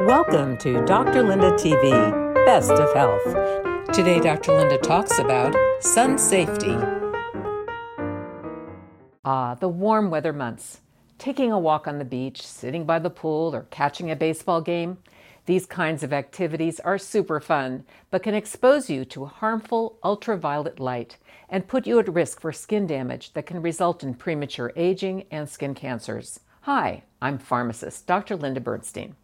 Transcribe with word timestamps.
Welcome 0.00 0.56
to 0.58 0.84
Dr. 0.84 1.22
Linda 1.22 1.52
TV, 1.52 2.44
Best 2.44 2.72
of 2.72 2.92
Health. 2.92 3.22
Today, 3.94 4.18
Dr. 4.18 4.52
Linda 4.52 4.76
talks 4.78 5.18
about 5.20 5.54
sun 5.80 6.18
safety. 6.18 6.76
Ah, 9.24 9.54
the 9.54 9.68
warm 9.68 10.10
weather 10.10 10.32
months. 10.32 10.80
Taking 11.18 11.52
a 11.52 11.58
walk 11.58 11.86
on 11.86 11.98
the 11.98 12.04
beach, 12.04 12.44
sitting 12.44 12.84
by 12.84 12.98
the 12.98 13.10
pool, 13.10 13.54
or 13.54 13.66
catching 13.70 14.10
a 14.10 14.16
baseball 14.16 14.60
game. 14.60 14.98
These 15.46 15.66
kinds 15.66 16.02
of 16.02 16.12
activities 16.12 16.80
are 16.80 16.98
super 16.98 17.38
fun, 17.38 17.84
but 18.10 18.24
can 18.24 18.34
expose 18.34 18.90
you 18.90 19.04
to 19.04 19.26
harmful 19.26 19.98
ultraviolet 20.02 20.80
light 20.80 21.16
and 21.48 21.68
put 21.68 21.86
you 21.86 22.00
at 22.00 22.12
risk 22.12 22.40
for 22.40 22.50
skin 22.50 22.88
damage 22.88 23.34
that 23.34 23.46
can 23.46 23.62
result 23.62 24.02
in 24.02 24.14
premature 24.14 24.72
aging 24.74 25.26
and 25.30 25.48
skin 25.48 25.74
cancers. 25.74 26.40
Hi, 26.62 27.04
I'm 27.20 27.38
pharmacist 27.38 28.06
Dr. 28.06 28.36
Linda 28.36 28.60
Bernstein. 28.60 29.14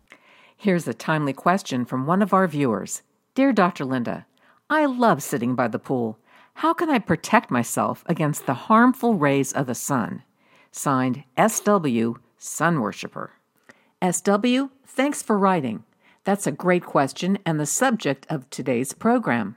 Here's 0.61 0.89
a 0.89 0.93
timely 0.93 1.33
question 1.33 1.85
from 1.85 2.05
one 2.05 2.21
of 2.21 2.35
our 2.35 2.49
viewers 2.49 3.03
Dear 3.37 3.53
Dr. 3.53 3.85
Linda, 3.85 4.27
I 4.69 4.87
love 4.87 5.23
sitting 5.23 5.55
by 5.55 5.69
the 5.69 5.79
pool. 5.79 6.19
How 6.55 6.75
can 6.75 6.91
I 6.91 6.99
protect 6.99 7.49
myself 7.49 8.03
against 8.07 8.45
the 8.45 8.67
harmful 8.67 9.15
rays 9.15 9.53
of 9.53 9.67
the 9.67 9.77
sun? 9.77 10.25
Signed 10.73 11.23
SW, 11.39 12.15
Sun 12.39 12.81
Worshipper. 12.81 13.35
SW, 14.03 14.71
thanks 14.85 15.23
for 15.23 15.39
writing. 15.39 15.85
That's 16.25 16.49
a 16.49 16.51
great 16.51 16.85
question 16.85 17.39
and 17.47 17.61
the 17.61 17.65
subject 17.65 18.27
of 18.29 18.51
today's 18.51 18.93
program. 18.93 19.55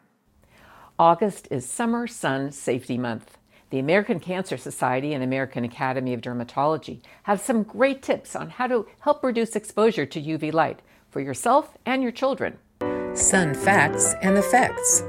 August 1.00 1.48
is 1.50 1.68
Summer 1.68 2.06
Sun 2.06 2.52
Safety 2.52 3.00
Month. 3.00 3.40
The 3.72 3.80
American 3.80 4.20
Cancer 4.20 4.58
Society 4.58 5.14
and 5.14 5.24
American 5.24 5.64
Academy 5.64 6.14
of 6.14 6.20
Dermatology 6.20 7.00
have 7.24 7.40
some 7.40 7.64
great 7.64 8.02
tips 8.04 8.36
on 8.36 8.50
how 8.50 8.68
to 8.68 8.86
help 9.00 9.24
reduce 9.24 9.56
exposure 9.56 10.06
to 10.06 10.22
UV 10.22 10.52
light 10.52 10.82
for 11.10 11.22
yourself 11.22 11.78
and 11.86 12.04
your 12.04 12.12
children. 12.12 12.58
Sun 13.14 13.54
facts 13.54 14.14
and 14.22 14.38
effects. 14.38 15.06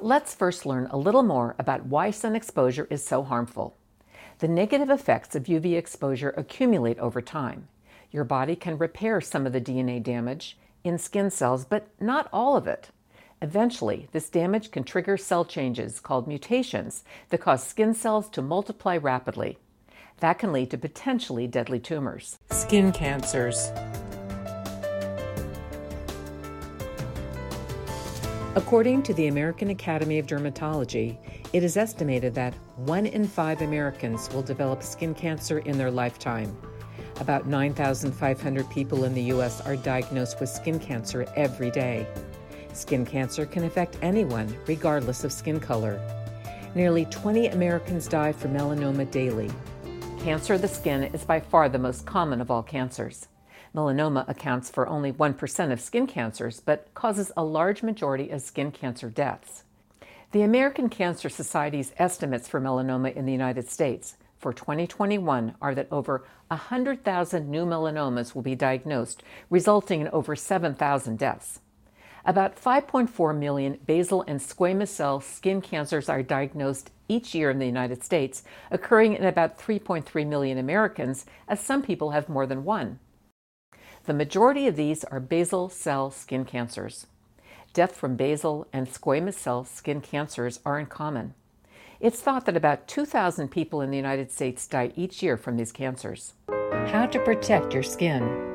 Let's 0.00 0.32
first 0.32 0.64
learn 0.64 0.86
a 0.92 0.96
little 0.96 1.24
more 1.24 1.56
about 1.58 1.86
why 1.86 2.12
sun 2.12 2.36
exposure 2.36 2.86
is 2.88 3.04
so 3.04 3.24
harmful. 3.24 3.76
The 4.38 4.46
negative 4.46 4.90
effects 4.90 5.34
of 5.34 5.44
UV 5.44 5.76
exposure 5.76 6.34
accumulate 6.36 7.00
over 7.00 7.20
time. 7.20 7.66
Your 8.12 8.22
body 8.22 8.54
can 8.54 8.78
repair 8.78 9.20
some 9.20 9.44
of 9.44 9.52
the 9.52 9.60
DNA 9.60 10.00
damage 10.00 10.56
in 10.84 10.98
skin 10.98 11.32
cells, 11.32 11.64
but 11.64 11.88
not 11.98 12.28
all 12.32 12.56
of 12.56 12.68
it. 12.68 12.90
Eventually, 13.44 14.08
this 14.12 14.30
damage 14.30 14.70
can 14.70 14.84
trigger 14.84 15.18
cell 15.18 15.44
changes 15.44 16.00
called 16.00 16.26
mutations 16.26 17.04
that 17.28 17.42
cause 17.42 17.62
skin 17.62 17.92
cells 17.92 18.30
to 18.30 18.40
multiply 18.40 18.96
rapidly. 18.96 19.58
That 20.20 20.38
can 20.38 20.50
lead 20.50 20.70
to 20.70 20.78
potentially 20.78 21.46
deadly 21.46 21.78
tumors. 21.78 22.38
Skin 22.52 22.90
cancers. 22.90 23.70
According 28.54 29.02
to 29.02 29.12
the 29.12 29.26
American 29.26 29.68
Academy 29.68 30.18
of 30.18 30.26
Dermatology, 30.26 31.18
it 31.52 31.62
is 31.62 31.76
estimated 31.76 32.34
that 32.36 32.54
one 32.76 33.04
in 33.04 33.28
five 33.28 33.60
Americans 33.60 34.30
will 34.32 34.40
develop 34.40 34.82
skin 34.82 35.14
cancer 35.14 35.58
in 35.58 35.76
their 35.76 35.90
lifetime. 35.90 36.56
About 37.20 37.46
9,500 37.46 38.70
people 38.70 39.04
in 39.04 39.12
the 39.12 39.24
U.S. 39.24 39.60
are 39.60 39.76
diagnosed 39.76 40.40
with 40.40 40.48
skin 40.48 40.80
cancer 40.80 41.26
every 41.36 41.70
day. 41.70 42.06
Skin 42.74 43.06
cancer 43.06 43.46
can 43.46 43.64
affect 43.64 43.96
anyone, 44.02 44.54
regardless 44.66 45.24
of 45.24 45.32
skin 45.32 45.58
color. 45.60 46.00
Nearly 46.74 47.04
20 47.06 47.48
Americans 47.48 48.08
die 48.08 48.32
from 48.32 48.52
melanoma 48.52 49.10
daily, 49.10 49.50
Cancer 50.24 50.54
of 50.54 50.62
the 50.62 50.68
skin 50.68 51.02
is 51.02 51.22
by 51.22 51.38
far 51.38 51.68
the 51.68 51.78
most 51.78 52.06
common 52.06 52.40
of 52.40 52.50
all 52.50 52.62
cancers. 52.62 53.28
Melanoma 53.74 54.26
accounts 54.26 54.70
for 54.70 54.86
only 54.86 55.12
1% 55.12 55.70
of 55.70 55.82
skin 55.82 56.06
cancers, 56.06 56.60
but 56.60 56.88
causes 56.94 57.30
a 57.36 57.44
large 57.44 57.82
majority 57.82 58.30
of 58.30 58.40
skin 58.40 58.72
cancer 58.72 59.10
deaths. 59.10 59.64
The 60.32 60.40
American 60.40 60.88
Cancer 60.88 61.28
Society's 61.28 61.92
estimates 61.98 62.48
for 62.48 62.58
melanoma 62.58 63.14
in 63.14 63.26
the 63.26 63.32
United 63.32 63.68
States 63.68 64.16
for 64.38 64.54
2021 64.54 65.56
are 65.60 65.74
that 65.74 65.88
over 65.92 66.24
100,000 66.48 67.50
new 67.50 67.66
melanomas 67.66 68.34
will 68.34 68.40
be 68.40 68.54
diagnosed, 68.54 69.22
resulting 69.50 70.00
in 70.00 70.08
over 70.08 70.34
7,000 70.34 71.18
deaths. 71.18 71.60
About 72.26 72.56
5.4 72.56 73.36
million 73.36 73.78
basal 73.86 74.24
and 74.26 74.40
squamous 74.40 74.88
cell 74.88 75.20
skin 75.20 75.60
cancers 75.60 76.08
are 76.08 76.22
diagnosed 76.22 76.90
each 77.06 77.34
year 77.34 77.50
in 77.50 77.58
the 77.58 77.66
United 77.66 78.02
States, 78.02 78.42
occurring 78.70 79.12
in 79.12 79.24
about 79.24 79.58
3.3 79.58 80.26
million 80.26 80.56
Americans, 80.56 81.26
as 81.46 81.60
some 81.60 81.82
people 81.82 82.12
have 82.12 82.30
more 82.30 82.46
than 82.46 82.64
one. 82.64 82.98
The 84.04 84.14
majority 84.14 84.66
of 84.66 84.76
these 84.76 85.04
are 85.04 85.20
basal 85.20 85.68
cell 85.68 86.10
skin 86.10 86.44
cancers. 86.46 87.06
Death 87.74 87.94
from 87.94 88.16
basal 88.16 88.66
and 88.72 88.86
squamous 88.86 89.34
cell 89.34 89.64
skin 89.64 90.00
cancers 90.00 90.60
are 90.64 90.78
uncommon. 90.78 91.34
It's 92.00 92.20
thought 92.20 92.46
that 92.46 92.56
about 92.56 92.88
2,000 92.88 93.50
people 93.50 93.80
in 93.80 93.90
the 93.90 93.96
United 93.96 94.30
States 94.30 94.66
die 94.66 94.92
each 94.96 95.22
year 95.22 95.36
from 95.36 95.56
these 95.56 95.72
cancers. 95.72 96.34
How 96.48 97.06
to 97.06 97.18
protect 97.18 97.74
your 97.74 97.82
skin. 97.82 98.53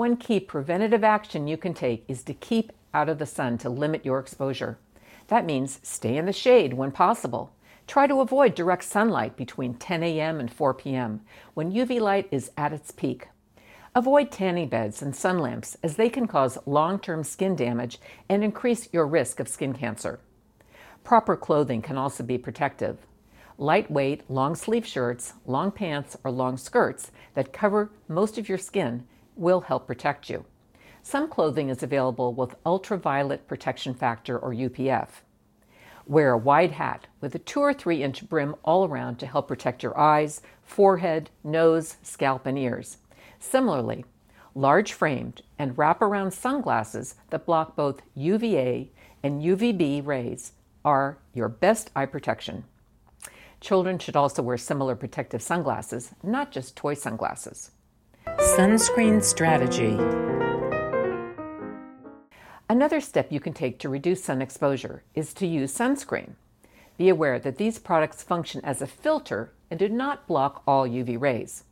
One 0.00 0.16
key 0.16 0.40
preventative 0.40 1.04
action 1.04 1.46
you 1.46 1.58
can 1.58 1.74
take 1.74 2.06
is 2.08 2.22
to 2.22 2.32
keep 2.32 2.72
out 2.94 3.10
of 3.10 3.18
the 3.18 3.26
sun 3.26 3.58
to 3.58 3.68
limit 3.68 4.02
your 4.02 4.18
exposure. 4.18 4.78
That 5.26 5.44
means 5.44 5.78
stay 5.82 6.16
in 6.16 6.24
the 6.24 6.32
shade 6.32 6.72
when 6.72 6.90
possible. 6.90 7.52
Try 7.86 8.06
to 8.06 8.22
avoid 8.22 8.54
direct 8.54 8.84
sunlight 8.84 9.36
between 9.36 9.74
10 9.74 10.02
a.m. 10.02 10.40
and 10.40 10.50
4 10.50 10.72
p.m. 10.72 11.20
when 11.52 11.70
UV 11.70 12.00
light 12.00 12.28
is 12.30 12.50
at 12.56 12.72
its 12.72 12.90
peak. 12.90 13.28
Avoid 13.94 14.30
tanning 14.30 14.70
beds 14.70 15.02
and 15.02 15.14
sun 15.14 15.38
lamps 15.38 15.76
as 15.82 15.96
they 15.96 16.08
can 16.08 16.26
cause 16.26 16.56
long 16.64 16.98
term 16.98 17.22
skin 17.22 17.54
damage 17.54 18.00
and 18.26 18.42
increase 18.42 18.88
your 18.94 19.06
risk 19.06 19.38
of 19.38 19.48
skin 19.48 19.74
cancer. 19.74 20.18
Proper 21.04 21.36
clothing 21.36 21.82
can 21.82 21.98
also 21.98 22.24
be 22.24 22.38
protective. 22.38 22.96
Lightweight, 23.58 24.30
long 24.30 24.54
sleeve 24.54 24.86
shirts, 24.86 25.34
long 25.44 25.70
pants, 25.70 26.16
or 26.24 26.30
long 26.30 26.56
skirts 26.56 27.10
that 27.34 27.52
cover 27.52 27.90
most 28.08 28.38
of 28.38 28.48
your 28.48 28.56
skin 28.56 29.04
will 29.40 29.62
help 29.62 29.86
protect 29.86 30.30
you. 30.30 30.44
Some 31.02 31.28
clothing 31.28 31.70
is 31.70 31.82
available 31.82 32.34
with 32.34 32.54
ultraviolet 32.66 33.48
protection 33.48 33.94
factor 33.94 34.38
or 34.38 34.52
UPF. 34.52 35.08
Wear 36.06 36.32
a 36.32 36.38
wide 36.38 36.72
hat 36.72 37.06
with 37.20 37.34
a 37.34 37.38
2 37.38 37.60
or 37.60 37.72
3 37.72 38.02
inch 38.02 38.28
brim 38.28 38.54
all 38.64 38.84
around 38.84 39.18
to 39.18 39.26
help 39.26 39.48
protect 39.48 39.82
your 39.82 39.98
eyes, 39.98 40.42
forehead, 40.62 41.30
nose, 41.42 41.96
scalp, 42.02 42.46
and 42.46 42.58
ears. 42.58 42.98
Similarly, 43.38 44.04
large 44.54 44.92
framed 44.92 45.42
and 45.58 45.76
wraparound 45.76 46.32
sunglasses 46.32 47.14
that 47.30 47.46
block 47.46 47.76
both 47.76 48.02
UVA 48.14 48.90
and 49.22 49.42
UVB 49.42 50.04
rays 50.06 50.52
are 50.84 51.18
your 51.32 51.48
best 51.48 51.90
eye 51.96 52.06
protection. 52.06 52.64
Children 53.60 53.98
should 53.98 54.16
also 54.16 54.42
wear 54.42 54.56
similar 54.56 54.96
protective 54.96 55.42
sunglasses, 55.42 56.12
not 56.22 56.50
just 56.50 56.76
toy 56.76 56.94
sunglasses. 56.94 57.70
Sunscreen 58.56 59.22
strategy. 59.22 59.96
Another 62.68 63.00
step 63.00 63.30
you 63.30 63.38
can 63.38 63.52
take 63.52 63.78
to 63.78 63.88
reduce 63.88 64.24
sun 64.24 64.42
exposure 64.42 65.04
is 65.14 65.32
to 65.34 65.46
use 65.46 65.72
sunscreen. 65.72 66.32
Be 66.98 67.08
aware 67.08 67.38
that 67.38 67.58
these 67.58 67.78
products 67.78 68.24
function 68.24 68.60
as 68.64 68.82
a 68.82 68.88
filter 68.88 69.52
and 69.70 69.78
do 69.78 69.88
not 69.88 70.26
block 70.26 70.64
all 70.66 70.88
UV 70.88 71.20
rays. 71.20 71.62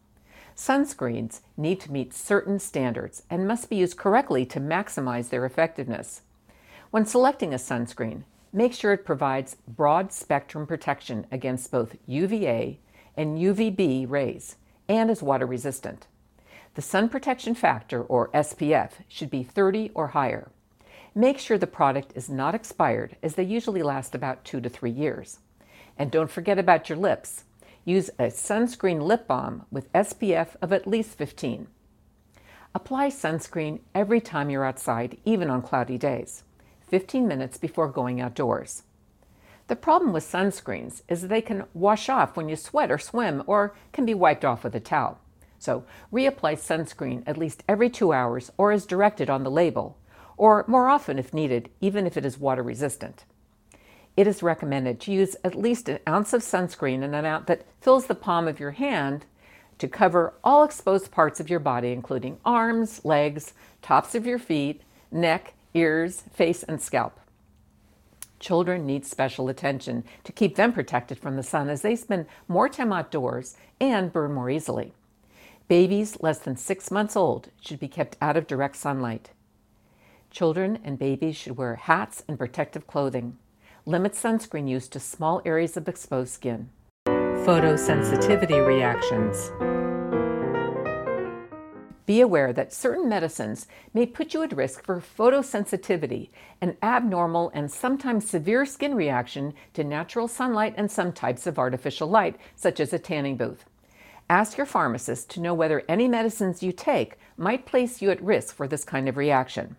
Sunscreens 0.55 1.41
need 1.57 1.81
to 1.81 1.91
meet 1.91 2.15
certain 2.15 2.61
standards 2.61 3.25
and 3.29 3.49
must 3.49 3.69
be 3.69 3.77
used 3.77 3.97
correctly 3.97 4.47
to 4.47 4.61
maximize 4.61 5.31
their 5.31 5.45
effectiveness. 5.45 6.23
When 6.93 7.07
selecting 7.07 7.53
a 7.53 7.57
sunscreen, 7.57 8.23
make 8.53 8.73
sure 8.73 8.93
it 8.93 9.05
provides 9.05 9.57
broad 9.67 10.13
spectrum 10.13 10.65
protection 10.65 11.27
against 11.33 11.73
both 11.73 11.97
UVA 12.07 12.79
and 13.17 13.37
UVB 13.37 14.09
rays 14.09 14.55
and 14.89 15.11
is 15.11 15.23
water 15.25 15.47
resistant. 15.47 16.07
The 16.79 16.83
sun 16.83 17.09
protection 17.09 17.57
factor, 17.57 18.05
or 18.05 18.29
SPF, 18.29 18.91
should 19.09 19.31
be 19.31 19.43
30 19.43 19.91
or 19.97 20.07
higher. 20.07 20.53
Make 21.13 21.41
sure 21.41 21.59
the 21.59 21.67
product 21.67 22.13
is 22.15 22.31
not 22.31 22.55
expired, 22.55 23.17
as 23.21 23.35
they 23.35 23.43
usually 23.43 23.83
last 23.83 24.15
about 24.15 24.45
two 24.45 24.61
to 24.61 24.69
three 24.69 24.93
years. 24.93 25.41
And 25.99 26.09
don't 26.09 26.31
forget 26.31 26.57
about 26.57 26.89
your 26.89 26.97
lips. 26.97 27.43
Use 27.85 28.11
a 28.11 28.27
sunscreen 28.29 29.03
lip 29.03 29.27
balm 29.27 29.67
with 29.73 29.93
SPF 29.93 30.51
of 30.63 30.73
at 30.73 30.87
least 30.87 31.19
15. 31.19 31.67
Apply 32.77 33.09
sunscreen 33.09 33.81
every 33.93 34.21
time 34.21 34.49
you're 34.49 34.65
outside, 34.65 35.19
even 35.25 35.51
on 35.51 35.63
cloudy 35.63 35.99
days, 35.99 36.45
15 36.87 37.27
minutes 37.27 37.59
before 37.59 37.89
going 37.89 38.21
outdoors. 38.21 38.85
The 39.67 39.75
problem 39.75 40.13
with 40.13 40.23
sunscreens 40.23 41.03
is 41.09 41.23
they 41.23 41.43
can 41.43 41.65
wash 41.75 42.09
off 42.09 42.37
when 42.37 42.49
you 42.49 42.55
sweat 42.55 42.93
or 42.93 42.99
swim 42.99 43.43
or 43.49 43.75
can 43.93 44.07
be 44.07 44.15
wiped 44.15 44.45
off 44.45 44.63
with 44.63 44.77
a 44.77 44.81
towel. 44.81 45.19
So 45.59 45.85
reapply 46.13 46.55
sunscreen 46.55 47.23
at 47.27 47.37
least 47.37 47.65
every 47.69 47.91
two 47.91 48.13
hours 48.13 48.53
or 48.57 48.73
as 48.73 48.87
directed 48.87 49.29
on 49.29 49.43
the 49.43 49.51
label, 49.51 49.97
or 50.37 50.65
more 50.69 50.89
often 50.89 51.19
if 51.19 51.35
needed, 51.35 51.69
even 51.81 52.07
if 52.07 52.17
it 52.17 52.25
is 52.25 52.39
water 52.39 52.63
resistant. 52.63 53.25
it 54.19 54.27
is 54.27 54.43
recommended 54.43 54.99
to 54.99 55.13
use 55.13 55.37
at 55.45 55.55
least 55.55 55.89
an 55.89 56.01
ounce 56.09 56.33
of 56.33 56.43
sunscreen, 56.43 57.05
an 57.05 57.15
amount 57.15 57.47
that 57.47 57.65
fills 57.81 58.07
the 58.07 58.17
palm 58.17 58.49
of 58.49 58.59
your 58.59 58.73
hand, 58.73 59.25
to 59.79 59.87
cover 59.87 60.35
all 60.43 60.65
exposed 60.65 61.13
parts 61.13 61.39
of 61.39 61.49
your 61.49 61.61
body, 61.61 61.93
including 61.93 62.37
arms, 62.45 63.05
legs, 63.05 63.53
tops 63.81 64.17
of 64.17 64.27
your 64.27 64.41
feet, 64.41 64.83
neck, 65.13 65.55
ears, 65.73 66.25
face, 66.33 66.65
and 66.65 66.83
scalp. 66.83 67.21
Children 68.41 68.87
need 68.87 69.07
special 69.07 69.49
attention 69.49 70.03
to 70.25 70.33
keep 70.33 70.57
them 70.57 70.73
protected 70.73 71.21
from 71.21 71.37
the 71.37 71.45
sun 71.45 71.69
as 71.69 71.83
they 71.83 71.95
spend 71.95 72.27
more 72.49 72.69
time 72.69 72.93
outdoors 72.93 73.57
and 73.81 74.13
burn 74.13 74.35
more 74.35 74.51
easily. 74.51 74.95
Babies 75.69 76.17
less 76.23 76.39
than 76.39 76.57
six 76.57 76.91
months 76.91 77.15
old 77.15 77.51
should 77.61 77.79
be 77.79 77.89
kept 77.89 78.17
out 78.23 78.39
of 78.39 78.47
direct 78.47 78.75
sunlight. 78.75 79.33
Children 80.31 80.79
and 80.83 80.99
babies 80.99 81.37
should 81.37 81.59
wear 81.59 81.75
hats 81.75 82.25
and 82.27 82.39
protective 82.39 82.87
clothing. 82.87 83.37
Limit 83.85 84.13
sunscreen 84.13 84.67
use 84.67 84.89
to 84.89 84.99
small 84.99 85.43
areas 85.45 85.77
of 85.77 85.87
exposed 85.87 86.33
skin. 86.33 86.71
Photosensitivity 87.07 88.67
reactions. 88.67 89.53
Be 92.07 92.23
aware 92.23 92.55
that 92.55 92.73
certain 92.73 93.07
medicines 93.07 93.67
may 93.93 94.07
put 94.07 94.33
you 94.33 94.43
at 94.43 94.57
risk 94.57 94.87
for 94.87 95.03
photosensitivity, 95.03 96.31
an 96.63 96.79
abnormal 96.83 97.51
and 97.53 97.71
sometimes 97.71 98.27
severe 98.27 98.65
skin 98.65 98.95
reaction 98.95 99.53
to 99.75 99.85
natural 99.85 100.29
sunlight 100.29 100.73
and 100.79 100.91
some 100.91 101.13
types 101.13 101.47
of 101.47 101.59
artificial 101.59 102.09
light, 102.09 102.37
such 102.57 102.81
as 102.81 102.95
a 102.95 102.99
tanning 102.99 103.37
booth. 103.37 103.67
Ask 104.31 104.59
your 104.59 104.67
pharmacist 104.67 105.31
to 105.31 105.41
know 105.41 105.55
whether 105.55 105.83
any 105.89 106.07
medicines 106.07 106.63
you 106.63 106.71
take 106.71 107.19
might 107.39 107.65
place 107.65 108.03
you 108.03 108.11
at 108.11 108.23
risk 108.23 108.55
for 108.55 108.69
this 108.69 108.85
kind 108.85 109.09
of 109.09 109.17
reaction. 109.17 109.77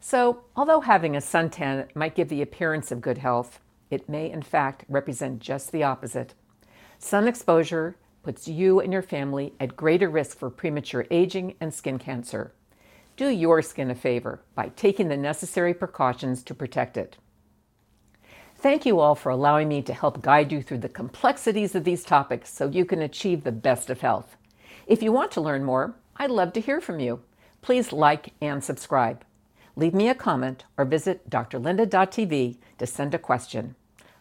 So, 0.00 0.42
although 0.56 0.80
having 0.80 1.14
a 1.14 1.20
suntan 1.20 1.86
might 1.94 2.16
give 2.16 2.30
the 2.30 2.42
appearance 2.42 2.90
of 2.90 3.00
good 3.00 3.18
health, 3.18 3.60
it 3.90 4.08
may 4.08 4.28
in 4.28 4.42
fact 4.42 4.84
represent 4.88 5.38
just 5.38 5.70
the 5.70 5.84
opposite. 5.84 6.34
Sun 6.98 7.28
exposure 7.28 7.96
puts 8.24 8.48
you 8.48 8.80
and 8.80 8.92
your 8.92 9.02
family 9.02 9.54
at 9.60 9.76
greater 9.76 10.10
risk 10.10 10.36
for 10.36 10.50
premature 10.50 11.06
aging 11.10 11.54
and 11.60 11.72
skin 11.72 11.98
cancer. 11.98 12.52
Do 13.16 13.28
your 13.28 13.62
skin 13.62 13.90
a 13.90 13.94
favor 13.94 14.40
by 14.56 14.70
taking 14.70 15.08
the 15.08 15.16
necessary 15.16 15.74
precautions 15.74 16.42
to 16.42 16.54
protect 16.54 16.96
it. 16.96 17.16
Thank 18.60 18.84
you 18.84 18.98
all 18.98 19.14
for 19.14 19.30
allowing 19.30 19.68
me 19.68 19.82
to 19.82 19.94
help 19.94 20.20
guide 20.20 20.50
you 20.50 20.62
through 20.62 20.78
the 20.78 20.88
complexities 20.88 21.76
of 21.76 21.84
these 21.84 22.02
topics 22.02 22.52
so 22.52 22.68
you 22.68 22.84
can 22.84 23.00
achieve 23.02 23.44
the 23.44 23.52
best 23.52 23.88
of 23.88 24.00
health. 24.00 24.36
If 24.88 25.00
you 25.00 25.12
want 25.12 25.30
to 25.32 25.40
learn 25.40 25.64
more, 25.64 25.94
I'd 26.16 26.32
love 26.32 26.52
to 26.54 26.60
hear 26.60 26.80
from 26.80 26.98
you. 26.98 27.20
Please 27.62 27.92
like 27.92 28.32
and 28.42 28.64
subscribe. 28.64 29.24
Leave 29.76 29.94
me 29.94 30.08
a 30.08 30.14
comment 30.14 30.64
or 30.76 30.84
visit 30.84 31.30
drlinda.tv 31.30 32.56
to 32.78 32.86
send 32.86 33.14
a 33.14 33.18
question. 33.18 33.76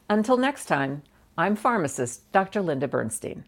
Until 0.07 0.37
next 0.37 0.65
time, 0.65 1.01
I'm 1.35 1.55
pharmacist 1.55 2.31
Dr. 2.31 2.61
Linda 2.61 2.87
Bernstein. 2.87 3.43